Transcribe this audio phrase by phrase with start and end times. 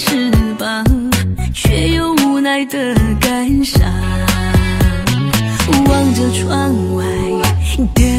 [0.00, 0.82] 翅膀
[1.52, 3.82] 却又无奈的感伤。
[5.86, 7.04] 望着窗外
[7.94, 8.09] 的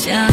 [0.00, 0.27] 想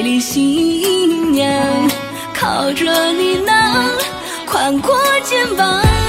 [0.00, 1.46] 美丽新娘
[2.32, 3.86] 靠着你，那
[4.46, 5.99] 宽阔肩膀。